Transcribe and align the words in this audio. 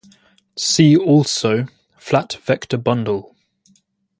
See 0.57 0.97
also: 0.97 1.67
flat 1.99 2.33
vector 2.43 2.77
bundle. 2.77 3.35